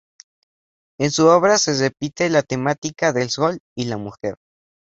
[0.99, 4.33] En su obra se repite la temática del sol y la mujer.